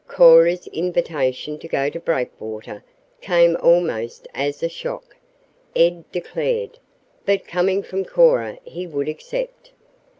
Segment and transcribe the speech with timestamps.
[0.07, 2.83] Cora's invitation to go to Breakwater
[3.21, 5.15] came almost as a shock,
[5.75, 6.79] Ed declared,
[7.23, 9.69] but coming from Cora he would accept.